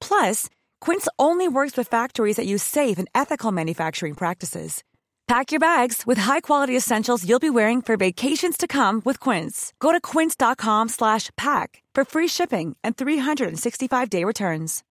Plus, 0.00 0.48
Quince 0.80 1.08
only 1.18 1.48
works 1.48 1.76
with 1.76 1.88
factories 1.88 2.36
that 2.36 2.46
use 2.46 2.62
safe 2.62 2.98
and 2.98 3.08
ethical 3.14 3.52
manufacturing 3.52 4.14
practices. 4.14 4.82
Pack 5.26 5.50
your 5.50 5.58
bags 5.58 6.04
with 6.06 6.18
high-quality 6.18 6.76
essentials 6.76 7.28
you'll 7.28 7.40
be 7.40 7.50
wearing 7.50 7.82
for 7.82 7.96
vacations 7.96 8.56
to 8.56 8.68
come 8.68 9.02
with 9.04 9.18
Quince. 9.18 9.72
Go 9.80 9.90
to 9.92 10.00
quince.com/pack 10.00 11.82
for 11.96 12.04
free 12.04 12.28
shipping 12.28 12.76
and 12.84 12.96
365-day 12.96 14.24
returns. 14.24 14.84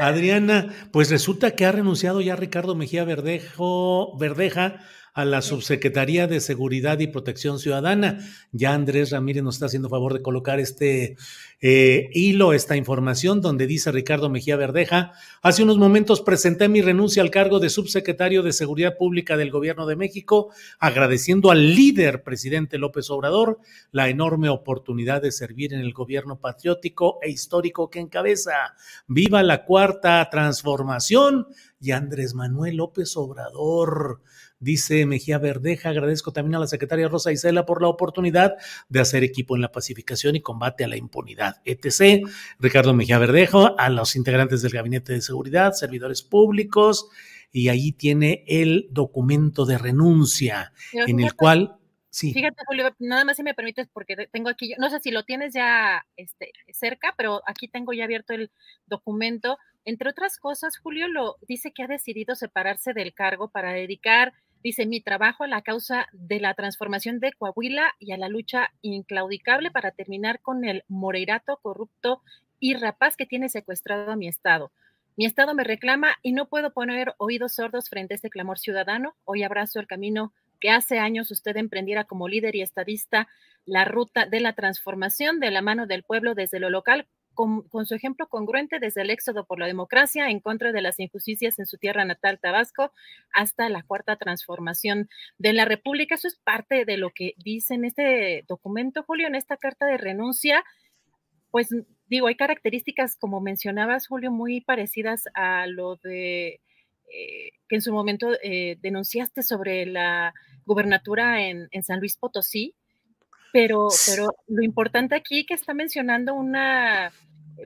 Adriana, 0.00 0.74
pues 0.90 1.10
resulta 1.10 1.54
que 1.54 1.66
ha 1.66 1.72
renunciado 1.72 2.20
ya 2.20 2.36
Ricardo 2.36 2.74
Mejía 2.74 3.04
Verdejo, 3.04 4.16
Verdeja 4.18 4.80
a 5.14 5.24
la 5.24 5.42
Subsecretaría 5.42 6.26
de 6.26 6.40
Seguridad 6.40 6.98
y 6.98 7.06
Protección 7.06 7.60
Ciudadana. 7.60 8.18
Ya 8.50 8.74
Andrés 8.74 9.12
Ramírez 9.12 9.44
nos 9.44 9.54
está 9.54 9.66
haciendo 9.66 9.88
favor 9.88 10.12
de 10.12 10.22
colocar 10.22 10.58
este 10.58 11.16
eh, 11.60 12.10
hilo, 12.12 12.52
esta 12.52 12.76
información, 12.76 13.40
donde 13.40 13.68
dice 13.68 13.92
Ricardo 13.92 14.28
Mejía 14.28 14.56
Verdeja, 14.56 15.12
hace 15.40 15.62
unos 15.62 15.78
momentos 15.78 16.20
presenté 16.20 16.68
mi 16.68 16.82
renuncia 16.82 17.22
al 17.22 17.30
cargo 17.30 17.60
de 17.60 17.70
subsecretario 17.70 18.42
de 18.42 18.52
Seguridad 18.52 18.96
Pública 18.98 19.36
del 19.36 19.52
Gobierno 19.52 19.86
de 19.86 19.94
México, 19.94 20.50
agradeciendo 20.80 21.52
al 21.52 21.74
líder 21.76 22.24
presidente 22.24 22.76
López 22.76 23.08
Obrador 23.08 23.60
la 23.92 24.08
enorme 24.08 24.48
oportunidad 24.48 25.22
de 25.22 25.30
servir 25.30 25.72
en 25.72 25.80
el 25.80 25.92
gobierno 25.92 26.40
patriótico 26.40 27.18
e 27.22 27.30
histórico 27.30 27.88
que 27.88 28.00
encabeza. 28.00 28.74
Viva 29.06 29.44
la 29.44 29.64
cuarta 29.64 30.28
transformación 30.28 31.46
y 31.80 31.92
Andrés 31.92 32.34
Manuel 32.34 32.76
López 32.76 33.16
Obrador. 33.16 34.20
Dice 34.64 35.04
Mejía 35.04 35.36
Verdeja, 35.36 35.90
agradezco 35.90 36.32
también 36.32 36.54
a 36.54 36.58
la 36.58 36.66
secretaria 36.66 37.06
Rosa 37.06 37.30
Isela 37.30 37.66
por 37.66 37.82
la 37.82 37.88
oportunidad 37.88 38.54
de 38.88 38.98
hacer 39.00 39.22
equipo 39.22 39.56
en 39.56 39.60
la 39.60 39.70
pacificación 39.70 40.36
y 40.36 40.40
combate 40.40 40.84
a 40.84 40.88
la 40.88 40.96
impunidad, 40.96 41.60
etc. 41.66 42.26
Ricardo 42.58 42.94
Mejía 42.94 43.18
Verdejo, 43.18 43.78
a 43.78 43.90
los 43.90 44.16
integrantes 44.16 44.62
del 44.62 44.72
Gabinete 44.72 45.12
de 45.12 45.20
Seguridad, 45.20 45.74
servidores 45.74 46.22
públicos, 46.22 47.10
y 47.52 47.68
ahí 47.68 47.92
tiene 47.92 48.42
el 48.46 48.88
documento 48.90 49.66
de 49.66 49.76
renuncia 49.76 50.72
Pero 50.92 51.08
en 51.08 51.20
el 51.20 51.34
cual... 51.34 51.76
Sí. 52.08 52.32
Fíjate, 52.32 52.62
Julio, 52.66 52.94
nada 53.00 53.24
más 53.24 53.36
si 53.36 53.42
me 53.42 53.54
permites, 53.54 53.88
porque 53.92 54.14
te- 54.16 54.28
tengo 54.28 54.48
aquí, 54.48 54.74
no 54.78 54.88
sé 54.88 55.00
si 55.00 55.10
lo 55.10 55.24
tienes 55.24 55.52
ya 55.52 56.06
este, 56.16 56.52
cerca, 56.72 57.12
pero 57.18 57.42
aquí 57.44 57.66
tengo 57.66 57.92
ya 57.92 58.04
abierto 58.04 58.32
el 58.32 58.50
documento. 58.86 59.58
Entre 59.84 60.08
otras 60.08 60.38
cosas, 60.38 60.78
Julio 60.78 61.08
lo 61.08 61.36
dice 61.46 61.72
que 61.72 61.82
ha 61.82 61.88
decidido 61.88 62.34
separarse 62.36 62.94
del 62.94 63.14
cargo 63.14 63.48
para 63.48 63.72
dedicar, 63.72 64.32
dice, 64.64 64.86
mi 64.86 65.02
trabajo 65.02 65.44
a 65.44 65.46
la 65.46 65.60
causa 65.60 66.08
de 66.12 66.40
la 66.40 66.54
transformación 66.54 67.20
de 67.20 67.32
Coahuila 67.34 67.92
y 68.00 68.12
a 68.12 68.16
la 68.16 68.28
lucha 68.28 68.72
inclaudicable 68.80 69.70
para 69.70 69.92
terminar 69.92 70.40
con 70.40 70.64
el 70.64 70.84
moreirato 70.88 71.58
corrupto 71.62 72.22
y 72.58 72.74
rapaz 72.74 73.16
que 73.16 73.26
tiene 73.26 73.50
secuestrado 73.50 74.10
a 74.10 74.16
mi 74.16 74.26
estado. 74.26 74.72
Mi 75.16 75.26
estado 75.26 75.54
me 75.54 75.64
reclama 75.64 76.14
y 76.22 76.32
no 76.32 76.48
puedo 76.48 76.72
poner 76.72 77.14
oídos 77.18 77.54
sordos 77.54 77.90
frente 77.90 78.14
a 78.14 78.16
este 78.16 78.30
clamor 78.30 78.58
ciudadano. 78.58 79.14
Hoy 79.24 79.42
abrazo 79.42 79.78
el 79.78 79.86
camino 79.86 80.32
que 80.60 80.70
hace 80.70 80.98
años 80.98 81.30
usted 81.30 81.56
emprendiera 81.58 82.04
como 82.04 82.26
líder 82.26 82.56
y 82.56 82.62
estadista 82.62 83.28
la 83.66 83.84
ruta 83.84 84.24
de 84.24 84.40
la 84.40 84.54
transformación 84.54 85.40
de 85.40 85.50
la 85.50 85.60
mano 85.60 85.86
del 85.86 86.04
pueblo 86.04 86.34
desde 86.34 86.58
lo 86.58 86.70
local, 86.70 87.06
con, 87.34 87.68
con, 87.68 87.86
su 87.86 87.94
ejemplo 87.94 88.28
congruente 88.28 88.78
desde 88.78 89.02
el 89.02 89.10
éxodo 89.10 89.44
por 89.44 89.58
la 89.58 89.66
democracia 89.66 90.30
en 90.30 90.40
contra 90.40 90.72
de 90.72 90.80
las 90.80 90.98
injusticias 90.98 91.58
en 91.58 91.66
su 91.66 91.76
tierra 91.78 92.04
natal, 92.04 92.38
Tabasco, 92.40 92.92
hasta 93.32 93.68
la 93.68 93.82
cuarta 93.82 94.16
transformación 94.16 95.08
de 95.38 95.52
la 95.52 95.64
República. 95.64 96.14
Eso 96.14 96.28
es 96.28 96.36
parte 96.36 96.84
de 96.84 96.96
lo 96.96 97.10
que 97.10 97.34
dice 97.36 97.74
en 97.74 97.84
este 97.84 98.44
documento, 98.48 99.02
Julio, 99.02 99.26
en 99.26 99.34
esta 99.34 99.56
carta 99.56 99.86
de 99.86 99.98
renuncia. 99.98 100.64
Pues 101.50 101.68
digo, 102.06 102.26
hay 102.26 102.36
características, 102.36 103.16
como 103.16 103.40
mencionabas, 103.40 104.06
Julio, 104.06 104.30
muy 104.30 104.60
parecidas 104.60 105.24
a 105.34 105.66
lo 105.66 105.96
de 105.96 106.60
eh, 107.12 107.50
que 107.68 107.76
en 107.76 107.82
su 107.82 107.92
momento 107.92 108.32
eh, 108.42 108.76
denunciaste 108.80 109.42
sobre 109.42 109.86
la 109.86 110.34
gubernatura 110.64 111.46
en, 111.46 111.68
en 111.70 111.82
San 111.82 112.00
Luis 112.00 112.16
Potosí, 112.16 112.74
pero, 113.54 113.86
pero 114.08 114.34
lo 114.48 114.64
importante 114.64 115.14
aquí 115.14 115.46
que 115.46 115.54
está 115.54 115.74
mencionando 115.74 116.34
una, 116.34 117.12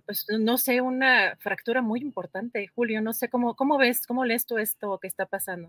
pues 0.05 0.27
no 0.39 0.59
sé, 0.59 0.83
una 0.83 1.35
fractura 1.39 1.81
muy 1.81 2.01
importante, 2.01 2.69
Julio, 2.69 3.01
no 3.01 3.15
sé 3.15 3.31
cómo, 3.31 3.57
cómo 3.57 3.79
ves, 3.79 4.07
cómo 4.07 4.27
lees 4.27 4.45
tú 4.45 4.59
esto 4.59 4.99
que 5.01 5.09
está 5.09 5.25
pasando. 5.25 5.67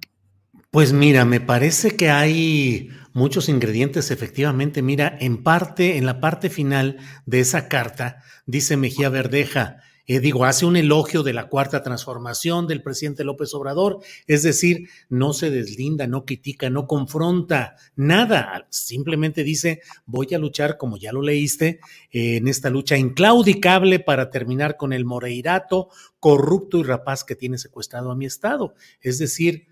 Pues 0.71 0.91
mira, 0.91 1.23
me 1.23 1.39
parece 1.39 1.95
que 1.95 2.09
hay 2.09 2.89
muchos 3.13 3.47
ingredientes, 3.47 4.11
efectivamente. 4.11 4.81
Mira, 4.81 5.17
en 5.21 5.41
parte, 5.41 5.95
en 5.95 6.05
la 6.05 6.19
parte 6.19 6.49
final 6.49 6.97
de 7.25 7.39
esa 7.39 7.69
carta, 7.69 8.21
dice 8.45 8.75
Mejía 8.75 9.07
Verdeja, 9.07 9.77
eh, 10.09 10.19
digo, 10.19 10.43
hace 10.43 10.65
un 10.65 10.75
elogio 10.75 11.21
de 11.21 11.33
la 11.33 11.49
cuarta 11.49 11.83
transformación 11.83 12.65
del 12.65 12.81
presidente 12.81 13.23
López 13.23 13.53
Obrador, 13.53 13.99
es 14.25 14.41
decir, 14.41 14.89
no 15.07 15.33
se 15.33 15.51
deslinda, 15.51 16.07
no 16.07 16.25
critica, 16.25 16.71
no 16.71 16.87
confronta, 16.87 17.75
nada, 17.95 18.65
simplemente 18.71 19.43
dice, 19.43 19.81
voy 20.07 20.33
a 20.33 20.39
luchar, 20.39 20.77
como 20.77 20.97
ya 20.97 21.11
lo 21.11 21.21
leíste, 21.21 21.79
eh, 22.11 22.37
en 22.37 22.47
esta 22.47 22.71
lucha 22.71 22.97
inclaudicable 22.97 23.99
para 23.99 24.31
terminar 24.31 24.77
con 24.77 24.93
el 24.93 25.05
moreirato 25.05 25.89
corrupto 26.19 26.79
y 26.79 26.83
rapaz 26.83 27.23
que 27.23 27.35
tiene 27.35 27.59
secuestrado 27.59 28.09
a 28.09 28.15
mi 28.15 28.25
estado. 28.25 28.73
Es 29.01 29.19
decir, 29.19 29.67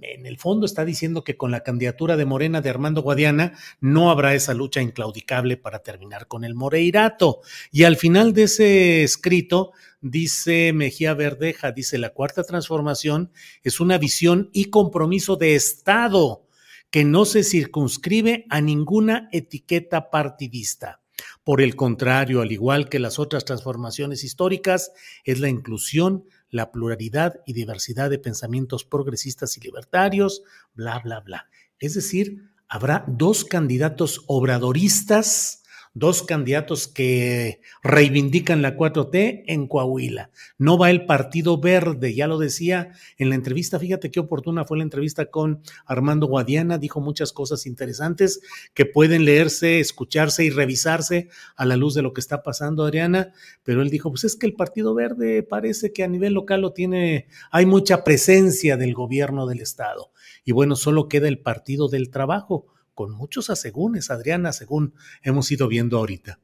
en 0.00 0.26
el 0.26 0.38
fondo 0.38 0.66
está 0.66 0.84
diciendo 0.84 1.24
que 1.24 1.36
con 1.36 1.50
la 1.50 1.62
candidatura 1.62 2.16
de 2.16 2.24
Morena 2.24 2.60
de 2.60 2.70
Armando 2.70 3.02
Guadiana 3.02 3.58
no 3.80 4.10
habrá 4.10 4.34
esa 4.34 4.54
lucha 4.54 4.80
inclaudicable 4.80 5.56
para 5.56 5.80
terminar 5.80 6.28
con 6.28 6.44
el 6.44 6.54
Moreirato. 6.54 7.40
Y 7.70 7.84
al 7.84 7.96
final 7.96 8.32
de 8.32 8.44
ese 8.44 9.02
escrito 9.02 9.72
dice 10.00 10.72
Mejía 10.72 11.14
Verdeja, 11.14 11.72
dice 11.72 11.98
la 11.98 12.10
cuarta 12.10 12.44
transformación 12.44 13.32
es 13.62 13.80
una 13.80 13.98
visión 13.98 14.50
y 14.52 14.66
compromiso 14.66 15.36
de 15.36 15.54
Estado 15.54 16.46
que 16.90 17.04
no 17.04 17.24
se 17.24 17.42
circunscribe 17.42 18.46
a 18.50 18.60
ninguna 18.60 19.28
etiqueta 19.32 20.10
partidista. 20.10 21.00
Por 21.42 21.60
el 21.60 21.76
contrario, 21.76 22.40
al 22.40 22.52
igual 22.52 22.88
que 22.88 22.98
las 22.98 23.18
otras 23.18 23.44
transformaciones 23.44 24.24
históricas, 24.24 24.92
es 25.24 25.40
la 25.40 25.48
inclusión, 25.48 26.24
la 26.54 26.70
pluralidad 26.70 27.40
y 27.46 27.52
diversidad 27.52 28.10
de 28.10 28.20
pensamientos 28.20 28.84
progresistas 28.84 29.56
y 29.56 29.60
libertarios, 29.60 30.44
bla, 30.72 31.00
bla, 31.00 31.18
bla. 31.18 31.48
Es 31.80 31.94
decir, 31.94 32.48
habrá 32.68 33.04
dos 33.08 33.44
candidatos 33.44 34.22
obradoristas, 34.28 35.63
dos 35.94 36.24
candidatos 36.24 36.88
que 36.88 37.60
reivindican 37.82 38.62
la 38.62 38.76
4T 38.76 39.44
en 39.46 39.68
Coahuila. 39.68 40.30
No 40.58 40.76
va 40.76 40.90
el 40.90 41.06
Partido 41.06 41.58
Verde, 41.58 42.14
ya 42.14 42.26
lo 42.26 42.38
decía 42.38 42.90
en 43.16 43.28
la 43.28 43.36
entrevista, 43.36 43.78
fíjate 43.78 44.10
qué 44.10 44.18
oportuna 44.18 44.64
fue 44.64 44.76
la 44.76 44.82
entrevista 44.82 45.26
con 45.26 45.62
Armando 45.86 46.26
Guadiana, 46.26 46.78
dijo 46.78 47.00
muchas 47.00 47.32
cosas 47.32 47.64
interesantes 47.64 48.40
que 48.74 48.86
pueden 48.86 49.24
leerse, 49.24 49.78
escucharse 49.78 50.44
y 50.44 50.50
revisarse 50.50 51.28
a 51.54 51.64
la 51.64 51.76
luz 51.76 51.94
de 51.94 52.02
lo 52.02 52.12
que 52.12 52.20
está 52.20 52.42
pasando, 52.42 52.84
Adriana, 52.84 53.32
pero 53.62 53.80
él 53.80 53.88
dijo, 53.88 54.10
pues 54.10 54.24
es 54.24 54.34
que 54.34 54.46
el 54.46 54.54
Partido 54.54 54.94
Verde 54.94 55.44
parece 55.44 55.92
que 55.92 56.02
a 56.02 56.08
nivel 56.08 56.34
local 56.34 56.60
lo 56.60 56.72
tiene, 56.72 57.28
hay 57.52 57.66
mucha 57.66 58.02
presencia 58.02 58.76
del 58.76 58.94
gobierno 58.94 59.46
del 59.46 59.60
Estado. 59.60 60.10
Y 60.44 60.52
bueno, 60.52 60.74
solo 60.74 61.08
queda 61.08 61.28
el 61.28 61.38
Partido 61.38 61.88
del 61.88 62.10
Trabajo, 62.10 62.66
con 62.94 63.12
muchos 63.12 63.50
asegúnes, 63.50 64.10
Adriana, 64.10 64.52
según 64.52 64.94
hemos 65.22 65.50
ido 65.50 65.68
viendo 65.68 65.98
ahorita. 65.98 66.38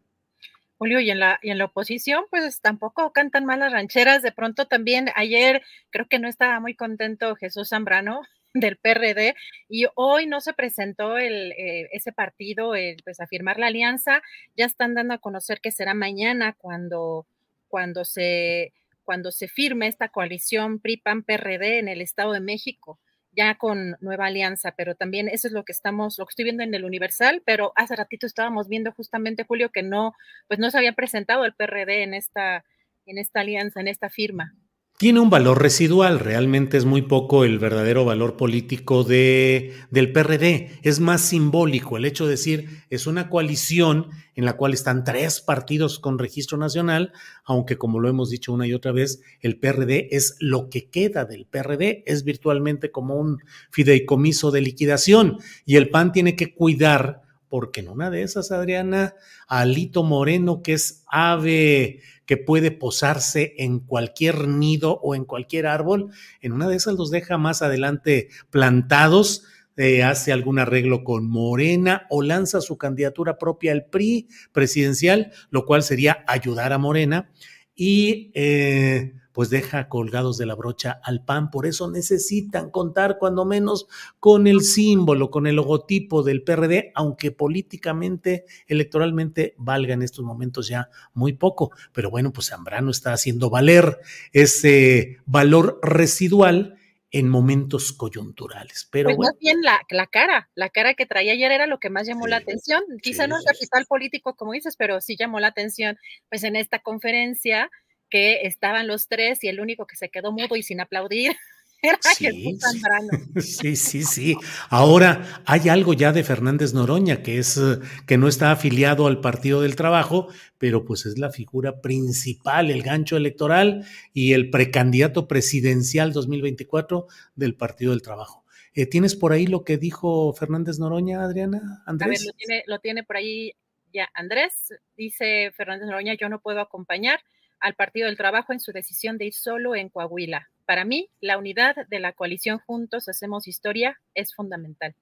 Julio, 0.80 0.98
y 1.00 1.10
en 1.10 1.18
la, 1.18 1.38
oposición, 1.62 2.24
pues 2.30 2.62
tampoco 2.62 3.12
cantan 3.12 3.44
malas 3.44 3.70
rancheras. 3.70 4.22
De 4.22 4.32
pronto 4.32 4.66
también 4.66 5.10
ayer 5.14 5.62
creo 5.90 6.08
que 6.08 6.18
no 6.18 6.26
estaba 6.26 6.58
muy 6.58 6.74
contento 6.74 7.36
Jesús 7.36 7.68
Zambrano 7.68 8.22
del 8.54 8.78
PRD 8.78 9.34
y 9.68 9.84
hoy 9.94 10.26
no 10.26 10.40
se 10.40 10.54
presentó 10.54 11.18
el, 11.18 11.52
eh, 11.52 11.90
ese 11.92 12.12
partido 12.12 12.72
pues 13.04 13.20
a 13.20 13.26
firmar 13.26 13.58
la 13.58 13.66
alianza. 13.66 14.22
Ya 14.56 14.64
están 14.64 14.94
dando 14.94 15.12
a 15.12 15.18
conocer 15.18 15.60
que 15.60 15.70
será 15.70 15.92
mañana 15.92 16.54
cuando, 16.54 17.26
cuando, 17.68 18.06
se, 18.06 18.72
cuando 19.04 19.32
se 19.32 19.48
firme 19.48 19.86
esta 19.86 20.08
coalición 20.08 20.80
PRI-PAN-PRD 20.80 21.78
en 21.78 21.88
el 21.88 22.00
Estado 22.00 22.32
de 22.32 22.40
México 22.40 22.98
ya 23.32 23.56
con 23.56 23.96
nueva 24.00 24.26
alianza, 24.26 24.72
pero 24.76 24.94
también 24.94 25.28
eso 25.28 25.46
es 25.48 25.52
lo 25.52 25.64
que 25.64 25.72
estamos, 25.72 26.18
lo 26.18 26.26
que 26.26 26.32
estoy 26.32 26.44
viendo 26.44 26.62
en 26.62 26.74
el 26.74 26.84
Universal, 26.84 27.42
pero 27.44 27.72
hace 27.76 27.96
ratito 27.96 28.26
estábamos 28.26 28.68
viendo 28.68 28.92
justamente, 28.92 29.44
Julio, 29.44 29.70
que 29.70 29.82
no, 29.82 30.14
pues 30.48 30.58
no 30.60 30.70
se 30.70 30.78
había 30.78 30.92
presentado 30.94 31.44
el 31.44 31.54
PRD 31.54 32.02
en 32.02 32.14
esta, 32.14 32.64
en 33.06 33.18
esta 33.18 33.40
alianza, 33.40 33.80
en 33.80 33.88
esta 33.88 34.10
firma 34.10 34.54
tiene 35.00 35.20
un 35.20 35.30
valor 35.30 35.62
residual, 35.62 36.18
realmente 36.18 36.76
es 36.76 36.84
muy 36.84 37.00
poco 37.00 37.44
el 37.44 37.58
verdadero 37.58 38.04
valor 38.04 38.36
político 38.36 39.02
de, 39.02 39.72
del 39.90 40.12
PRD, 40.12 40.78
es 40.82 41.00
más 41.00 41.22
simbólico 41.22 41.96
el 41.96 42.04
hecho 42.04 42.26
de 42.26 42.32
decir 42.32 42.82
es 42.90 43.06
una 43.06 43.30
coalición 43.30 44.08
en 44.34 44.44
la 44.44 44.58
cual 44.58 44.74
están 44.74 45.02
tres 45.02 45.40
partidos 45.40 46.00
con 46.00 46.18
registro 46.18 46.58
nacional, 46.58 47.14
aunque 47.46 47.78
como 47.78 47.98
lo 47.98 48.10
hemos 48.10 48.28
dicho 48.28 48.52
una 48.52 48.66
y 48.66 48.74
otra 48.74 48.92
vez, 48.92 49.22
el 49.40 49.58
PRD 49.58 50.08
es 50.10 50.36
lo 50.38 50.68
que 50.68 50.90
queda 50.90 51.24
del 51.24 51.46
PRD, 51.46 52.02
es 52.04 52.22
virtualmente 52.22 52.90
como 52.90 53.14
un 53.14 53.38
fideicomiso 53.70 54.50
de 54.50 54.60
liquidación 54.60 55.38
y 55.64 55.76
el 55.76 55.88
PAN 55.88 56.12
tiene 56.12 56.36
que 56.36 56.54
cuidar 56.54 57.22
porque 57.50 57.80
en 57.80 57.88
una 57.88 58.08
de 58.08 58.22
esas, 58.22 58.52
Adriana, 58.52 59.14
Alito 59.48 60.02
Moreno, 60.02 60.62
que 60.62 60.72
es 60.72 61.04
ave 61.08 62.00
que 62.24 62.36
puede 62.36 62.70
posarse 62.70 63.54
en 63.58 63.80
cualquier 63.80 64.46
nido 64.48 65.00
o 65.02 65.14
en 65.16 65.24
cualquier 65.24 65.66
árbol, 65.66 66.10
en 66.40 66.52
una 66.52 66.68
de 66.68 66.76
esas 66.76 66.94
los 66.94 67.10
deja 67.10 67.36
más 67.36 67.60
adelante 67.60 68.28
plantados, 68.50 69.44
eh, 69.76 70.02
hace 70.04 70.32
algún 70.32 70.58
arreglo 70.58 71.04
con 71.04 71.28
Morena 71.28 72.06
o 72.08 72.22
lanza 72.22 72.60
su 72.60 72.78
candidatura 72.78 73.38
propia 73.38 73.72
al 73.72 73.86
PRI 73.86 74.28
presidencial, 74.52 75.32
lo 75.50 75.66
cual 75.66 75.82
sería 75.82 76.24
ayudar 76.26 76.72
a 76.72 76.78
Morena. 76.78 77.30
Y 77.74 78.30
eh, 78.34 79.14
pues 79.32 79.50
deja 79.50 79.88
colgados 79.88 80.38
de 80.38 80.46
la 80.46 80.54
brocha 80.54 81.00
al 81.02 81.24
PAN. 81.24 81.50
Por 81.50 81.66
eso 81.66 81.90
necesitan 81.90 82.70
contar 82.70 83.18
cuando 83.18 83.44
menos 83.44 83.86
con 84.18 84.46
el 84.46 84.62
símbolo, 84.62 85.30
con 85.30 85.46
el 85.46 85.56
logotipo 85.56 86.22
del 86.22 86.42
PRD, 86.42 86.92
aunque 86.94 87.30
políticamente, 87.30 88.44
electoralmente 88.66 89.54
valga 89.58 89.94
en 89.94 90.02
estos 90.02 90.24
momentos 90.24 90.68
ya 90.68 90.88
muy 91.14 91.32
poco. 91.32 91.70
Pero 91.92 92.10
bueno, 92.10 92.32
pues 92.32 92.48
Zambrano 92.48 92.90
está 92.90 93.12
haciendo 93.12 93.50
valer 93.50 93.98
ese 94.32 95.18
valor 95.26 95.78
residual 95.82 96.76
en 97.12 97.28
momentos 97.28 97.92
coyunturales. 97.92 98.88
Pero 98.90 99.08
pues 99.08 99.16
bueno. 99.16 99.32
más 99.32 99.38
bien 99.40 99.62
la, 99.62 99.80
la, 99.90 100.06
cara, 100.06 100.48
la 100.54 100.68
cara 100.68 100.94
que 100.94 101.06
traía 101.06 101.32
ayer 101.32 101.50
era 101.50 101.66
lo 101.66 101.78
que 101.78 101.90
más 101.90 102.06
llamó 102.06 102.26
la 102.26 102.36
atención. 102.36 102.82
Quizá 103.02 103.26
no 103.26 103.36
es 103.36 103.44
capital 103.44 103.86
político, 103.86 104.34
como 104.36 104.52
dices, 104.52 104.76
pero 104.76 105.00
sí 105.00 105.16
llamó 105.18 105.40
la 105.40 105.48
atención, 105.48 105.98
pues 106.28 106.44
en 106.44 106.56
esta 106.56 106.78
conferencia 106.80 107.70
que 108.10 108.42
estaban 108.42 108.86
los 108.86 109.08
tres 109.08 109.42
y 109.44 109.48
el 109.48 109.60
único 109.60 109.86
que 109.86 109.96
se 109.96 110.10
quedó 110.10 110.32
mudo 110.32 110.56
y 110.56 110.62
sin 110.62 110.80
aplaudir 110.80 111.36
era 111.82 111.98
sí, 112.02 112.26
Jesús 112.26 112.60
Zambrano. 112.60 113.08
Sí, 113.40 113.76
sí, 113.76 114.02
sí. 114.02 114.36
Ahora 114.68 115.42
hay 115.46 115.68
algo 115.68 115.94
ya 115.94 116.12
de 116.12 116.24
Fernández 116.24 116.74
Noroña, 116.74 117.22
que 117.22 117.38
es 117.38 117.58
que 118.06 118.18
no 118.18 118.28
está 118.28 118.52
afiliado 118.52 119.06
al 119.06 119.20
Partido 119.20 119.62
del 119.62 119.76
Trabajo, 119.76 120.28
pero 120.58 120.84
pues 120.84 121.06
es 121.06 121.18
la 121.18 121.30
figura 121.30 121.80
principal, 121.80 122.70
el 122.70 122.82
gancho 122.82 123.16
electoral 123.16 123.86
y 124.12 124.34
el 124.34 124.50
precandidato 124.50 125.26
presidencial 125.26 126.12
2024 126.12 127.06
del 127.34 127.56
Partido 127.56 127.92
del 127.92 128.02
Trabajo. 128.02 128.44
Eh, 128.74 128.86
¿Tienes 128.86 129.16
por 129.16 129.32
ahí 129.32 129.46
lo 129.46 129.64
que 129.64 129.78
dijo 129.78 130.32
Fernández 130.34 130.78
Noroña, 130.78 131.22
Adriana? 131.22 131.82
Andrés. 131.86 132.06
A 132.06 132.10
ver, 132.10 132.26
lo 132.26 132.32
tiene, 132.32 132.62
lo 132.66 132.78
tiene 132.78 133.04
por 133.04 133.16
ahí 133.16 133.52
ya 133.92 134.08
Andrés. 134.14 134.74
Dice 134.96 135.50
Fernández 135.56 135.86
Noroña, 135.86 136.14
yo 136.14 136.28
no 136.28 136.40
puedo 136.40 136.60
acompañar 136.60 137.20
al 137.60 137.74
Partido 137.74 138.06
del 138.06 138.16
Trabajo 138.16 138.52
en 138.52 138.60
su 138.60 138.72
decisión 138.72 139.18
de 139.18 139.26
ir 139.26 139.34
solo 139.34 139.74
en 139.74 139.88
Coahuila. 139.88 140.48
Para 140.66 140.84
mí, 140.84 141.10
la 141.20 141.38
unidad 141.38 141.76
de 141.88 142.00
la 142.00 142.12
coalición 142.12 142.58
Juntos 142.58 143.08
Hacemos 143.08 143.48
Historia 143.48 144.00
es 144.14 144.34
fundamental. 144.34 144.94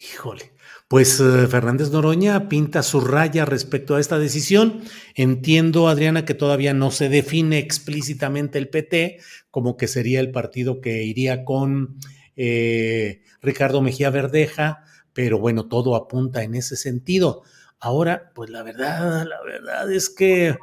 Híjole, 0.00 0.52
pues 0.86 1.18
uh, 1.18 1.48
Fernández 1.48 1.90
Noroña 1.90 2.48
pinta 2.48 2.84
su 2.84 3.00
raya 3.00 3.44
respecto 3.44 3.96
a 3.96 4.00
esta 4.00 4.16
decisión. 4.18 4.82
Entiendo, 5.16 5.88
Adriana, 5.88 6.24
que 6.24 6.34
todavía 6.34 6.72
no 6.72 6.92
se 6.92 7.08
define 7.08 7.58
explícitamente 7.58 8.58
el 8.58 8.68
PT 8.68 9.18
como 9.50 9.76
que 9.76 9.88
sería 9.88 10.20
el 10.20 10.30
partido 10.30 10.80
que 10.80 11.02
iría 11.02 11.44
con 11.44 11.96
eh, 12.36 13.22
Ricardo 13.42 13.82
Mejía 13.82 14.10
Verdeja, 14.10 14.84
pero 15.12 15.40
bueno, 15.40 15.66
todo 15.66 15.96
apunta 15.96 16.44
en 16.44 16.54
ese 16.54 16.76
sentido. 16.76 17.42
Ahora, 17.80 18.30
pues 18.36 18.50
la 18.50 18.62
verdad, 18.62 19.26
la 19.26 19.42
verdad 19.42 19.92
es 19.92 20.10
que 20.10 20.56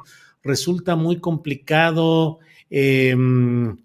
resulta 0.46 0.96
muy 0.96 1.20
complicado 1.20 2.38
em, 2.70 3.76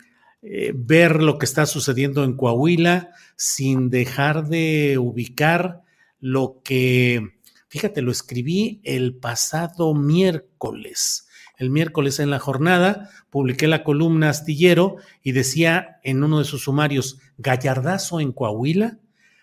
eh, 0.41 0.71
ver 0.75 1.21
lo 1.21 1.37
que 1.37 1.45
está 1.45 1.65
sucediendo 1.65 2.23
en 2.23 2.33
Coahuila 2.33 3.11
sin 3.35 3.89
dejar 3.89 4.47
de 4.47 4.97
ubicar 4.97 5.81
lo 6.19 6.61
que, 6.63 7.39
fíjate, 7.67 8.01
lo 8.01 8.11
escribí 8.11 8.79
el 8.83 9.15
pasado 9.15 9.93
miércoles. 9.93 11.27
El 11.57 11.69
miércoles 11.69 12.19
en 12.19 12.31
la 12.31 12.39
jornada 12.39 13.09
publiqué 13.29 13.67
la 13.67 13.83
columna 13.83 14.29
Astillero 14.29 14.95
y 15.21 15.33
decía 15.33 15.99
en 16.03 16.23
uno 16.23 16.39
de 16.39 16.45
sus 16.45 16.63
sumarios, 16.63 17.19
Gallardazo 17.37 18.19
en 18.19 18.31
Coahuila, 18.31 18.97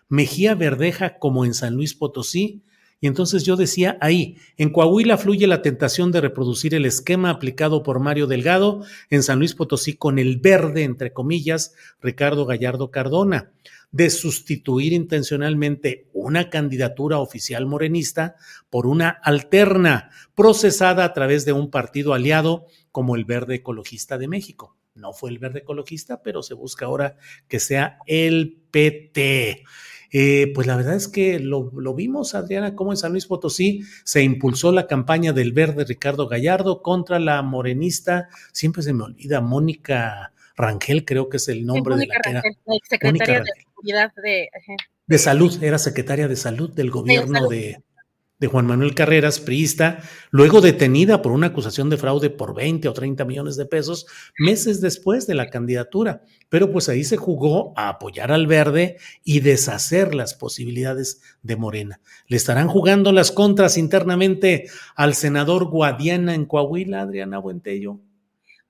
Mejía 0.08 0.54
Verdeja 0.54 1.18
como 1.18 1.44
en 1.44 1.54
San 1.54 1.74
Luis 1.74 1.94
Potosí, 1.94 2.62
y 3.00 3.06
entonces 3.06 3.44
yo 3.44 3.56
decía 3.56 3.96
ahí, 4.00 4.36
en 4.56 4.70
Coahuila 4.70 5.18
fluye 5.18 5.46
la 5.46 5.62
tentación 5.62 6.10
de 6.10 6.20
reproducir 6.20 6.74
el 6.74 6.84
esquema 6.84 7.30
aplicado 7.30 7.82
por 7.84 8.00
Mario 8.00 8.26
Delgado 8.26 8.84
en 9.08 9.22
San 9.22 9.38
Luis 9.38 9.54
Potosí 9.54 9.94
con 9.94 10.18
el 10.18 10.38
verde, 10.38 10.82
entre 10.82 11.12
comillas, 11.12 11.74
Ricardo 12.00 12.44
Gallardo 12.44 12.90
Cardona, 12.90 13.52
de 13.92 14.10
sustituir 14.10 14.92
intencionalmente 14.92 16.08
una 16.12 16.50
candidatura 16.50 17.18
oficial 17.18 17.66
morenista 17.66 18.34
por 18.68 18.86
una 18.86 19.08
alterna, 19.08 20.10
procesada 20.34 21.04
a 21.04 21.12
través 21.12 21.44
de 21.44 21.52
un 21.52 21.70
partido 21.70 22.14
aliado 22.14 22.66
como 22.90 23.14
el 23.14 23.24
Verde 23.24 23.56
Ecologista 23.56 24.18
de 24.18 24.28
México. 24.28 24.76
No 24.94 25.12
fue 25.12 25.30
el 25.30 25.38
Verde 25.38 25.60
Ecologista, 25.60 26.22
pero 26.22 26.42
se 26.42 26.54
busca 26.54 26.86
ahora 26.86 27.16
que 27.46 27.60
sea 27.60 27.98
el 28.06 28.60
PT. 28.72 29.62
Eh, 30.10 30.52
pues 30.54 30.66
la 30.66 30.76
verdad 30.76 30.94
es 30.94 31.08
que 31.08 31.38
lo, 31.38 31.70
lo, 31.74 31.94
vimos, 31.94 32.34
Adriana, 32.34 32.74
como 32.74 32.92
en 32.92 32.96
San 32.96 33.12
Luis 33.12 33.26
Potosí 33.26 33.82
se 34.04 34.22
impulsó 34.22 34.72
la 34.72 34.86
campaña 34.86 35.32
del 35.32 35.52
verde 35.52 35.84
Ricardo 35.84 36.28
Gallardo 36.28 36.82
contra 36.82 37.18
la 37.18 37.42
morenista, 37.42 38.28
siempre 38.52 38.82
se 38.82 38.94
me 38.94 39.04
olvida, 39.04 39.40
Mónica 39.40 40.32
Rangel, 40.56 41.04
creo 41.04 41.28
que 41.28 41.36
es 41.36 41.48
el 41.48 41.66
nombre 41.66 41.94
sí, 41.94 42.00
de 42.00 42.06
la 42.06 42.14
que 42.20 42.30
era. 42.30 42.42
Secretaria 42.88 43.44
de, 43.82 44.22
de, 44.22 44.48
de, 45.06 45.18
Salud, 45.18 45.62
era 45.62 45.78
secretaria 45.78 46.26
de 46.26 46.36
Salud 46.36 46.70
del 46.70 46.90
gobierno 46.90 47.46
de, 47.48 47.82
de 48.38 48.46
Juan 48.46 48.66
Manuel 48.66 48.94
Carreras, 48.94 49.40
priista, 49.40 50.00
luego 50.30 50.60
detenida 50.60 51.22
por 51.22 51.32
una 51.32 51.48
acusación 51.48 51.90
de 51.90 51.96
fraude 51.96 52.30
por 52.30 52.54
20 52.54 52.88
o 52.88 52.92
30 52.92 53.24
millones 53.24 53.56
de 53.56 53.66
pesos 53.66 54.06
meses 54.38 54.80
después 54.80 55.26
de 55.26 55.34
la 55.34 55.50
candidatura. 55.50 56.22
Pero 56.48 56.70
pues 56.70 56.88
ahí 56.88 57.04
se 57.04 57.16
jugó 57.16 57.72
a 57.76 57.88
apoyar 57.88 58.30
al 58.30 58.46
verde 58.46 58.98
y 59.24 59.40
deshacer 59.40 60.14
las 60.14 60.34
posibilidades 60.34 61.20
de 61.42 61.56
Morena. 61.56 62.00
¿Le 62.28 62.36
estarán 62.36 62.68
jugando 62.68 63.12
las 63.12 63.32
contras 63.32 63.76
internamente 63.76 64.70
al 64.94 65.14
senador 65.14 65.66
Guadiana 65.66 66.34
en 66.34 66.46
Coahuila, 66.46 67.00
Adriana 67.00 67.38
Buentello? 67.38 68.00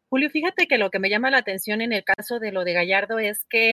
Julio, 0.08 0.30
fíjate 0.30 0.66
que 0.66 0.78
lo 0.78 0.90
que 0.90 0.98
me 0.98 1.10
llama 1.10 1.30
la 1.30 1.38
atención 1.38 1.82
en 1.82 1.92
el 1.92 2.02
caso 2.02 2.38
de 2.38 2.50
lo 2.50 2.64
de 2.64 2.72
Gallardo 2.72 3.18
es 3.18 3.44
que 3.50 3.72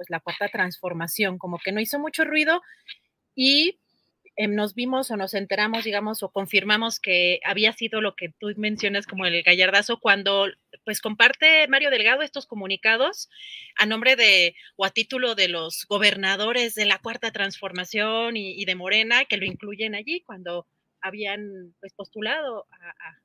pues, 0.00 0.10
la 0.10 0.20
cuarta 0.20 0.48
transformación, 0.48 1.36
como 1.36 1.58
que 1.58 1.72
no 1.72 1.80
hizo 1.80 1.98
mucho 1.98 2.24
ruido 2.24 2.62
y 3.34 3.78
Em, 4.42 4.54
nos 4.54 4.74
vimos 4.74 5.10
o 5.10 5.18
nos 5.18 5.34
enteramos, 5.34 5.84
digamos, 5.84 6.22
o 6.22 6.30
confirmamos 6.30 6.98
que 6.98 7.40
había 7.44 7.72
sido 7.72 8.00
lo 8.00 8.14
que 8.16 8.30
tú 8.38 8.50
mencionas 8.56 9.06
como 9.06 9.26
el 9.26 9.42
gallardazo 9.42 10.00
cuando 10.00 10.46
pues 10.84 11.02
comparte 11.02 11.68
Mario 11.68 11.90
Delgado 11.90 12.22
estos 12.22 12.46
comunicados 12.46 13.28
a 13.76 13.84
nombre 13.84 14.16
de 14.16 14.54
o 14.76 14.86
a 14.86 14.90
título 14.90 15.34
de 15.34 15.48
los 15.48 15.84
gobernadores 15.86 16.74
de 16.74 16.86
la 16.86 16.98
cuarta 16.98 17.32
transformación 17.32 18.38
y, 18.38 18.64
de 18.64 18.74
Morena 18.74 19.26
que 19.26 19.36
lo 19.36 19.44
incluyen 19.44 19.94
allí 19.94 20.22
cuando 20.22 20.66
habían 21.02 21.74
pues 21.80 21.92
postulado 21.92 22.66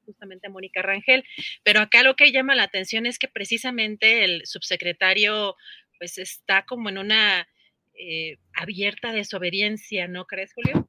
justamente 0.05 0.47
a 0.47 0.49
Mónica 0.49 0.81
Rangel, 0.81 1.23
pero 1.63 1.79
acá 1.79 2.03
lo 2.03 2.17
que 2.17 2.33
llama 2.33 2.55
la 2.55 2.63
atención 2.63 3.05
es 3.05 3.19
que 3.19 3.29
precisamente 3.29 4.25
el 4.25 4.45
subsecretario 4.45 5.55
pues 5.97 6.17
está 6.17 6.65
como 6.65 6.89
en 6.89 6.97
una 6.97 7.47
eh, 7.93 8.37
abierta 8.53 9.11
desobediencia, 9.11 10.07
¿no 10.07 10.25
crees, 10.25 10.53
Julio? 10.53 10.87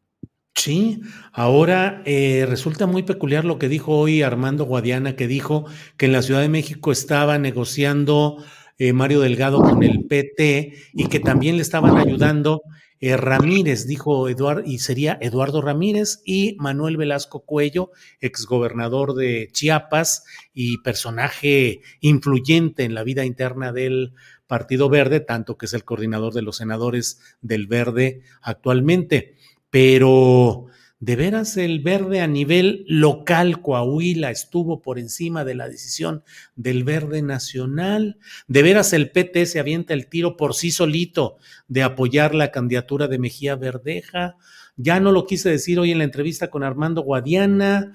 Sí, 0.54 1.00
ahora 1.32 2.02
eh, 2.06 2.46
resulta 2.48 2.86
muy 2.86 3.02
peculiar 3.02 3.44
lo 3.44 3.58
que 3.58 3.68
dijo 3.68 3.96
hoy 3.96 4.22
Armando 4.22 4.64
Guadiana, 4.64 5.14
que 5.14 5.28
dijo 5.28 5.66
que 5.96 6.06
en 6.06 6.12
la 6.12 6.22
Ciudad 6.22 6.40
de 6.40 6.48
México 6.48 6.90
estaba 6.90 7.38
negociando 7.38 8.42
eh, 8.78 8.92
Mario 8.92 9.20
Delgado 9.20 9.60
con 9.60 9.82
el 9.82 10.06
PT 10.06 10.72
y 10.94 11.08
que 11.08 11.20
también 11.20 11.56
le 11.56 11.62
estaban 11.62 11.98
ayudando 11.98 12.62
eh, 12.98 13.16
Ramírez, 13.16 13.86
dijo 13.86 14.28
Eduardo, 14.28 14.62
y 14.64 14.78
sería 14.78 15.18
Eduardo 15.20 15.60
Ramírez 15.60 16.22
y 16.24 16.56
Manuel 16.58 16.96
Velasco 16.96 17.44
Cuello, 17.44 17.90
exgobernador 18.20 19.14
de 19.14 19.48
Chiapas 19.52 20.24
y 20.54 20.78
personaje 20.78 21.82
influyente 22.00 22.84
en 22.84 22.94
la 22.94 23.04
vida 23.04 23.26
interna 23.26 23.72
del 23.72 24.12
Partido 24.46 24.88
Verde, 24.88 25.20
tanto 25.20 25.58
que 25.58 25.66
es 25.66 25.74
el 25.74 25.84
coordinador 25.84 26.32
de 26.32 26.42
los 26.42 26.56
senadores 26.56 27.20
del 27.40 27.66
Verde 27.66 28.22
actualmente 28.42 29.36
pero 29.70 30.66
de 31.00 31.16
veras 31.16 31.58
el 31.58 31.80
verde 31.80 32.22
a 32.22 32.26
nivel 32.26 32.86
local, 32.88 33.60
Coahuila, 33.60 34.30
estuvo 34.30 34.80
por 34.80 34.98
encima 34.98 35.44
de 35.44 35.54
la 35.54 35.68
decisión 35.68 36.24
del 36.54 36.84
verde 36.84 37.20
nacional. 37.20 38.18
De 38.48 38.62
veras 38.62 38.94
el 38.94 39.10
PT 39.10 39.44
se 39.44 39.60
avienta 39.60 39.92
el 39.92 40.06
tiro 40.06 40.38
por 40.38 40.54
sí 40.54 40.70
solito 40.70 41.36
de 41.68 41.82
apoyar 41.82 42.34
la 42.34 42.50
candidatura 42.50 43.08
de 43.08 43.18
Mejía 43.18 43.56
Verdeja. 43.56 44.36
Ya 44.76 44.98
no 44.98 45.12
lo 45.12 45.26
quise 45.26 45.50
decir 45.50 45.78
hoy 45.78 45.92
en 45.92 45.98
la 45.98 46.04
entrevista 46.04 46.48
con 46.48 46.62
Armando 46.62 47.02
Guadiana, 47.02 47.92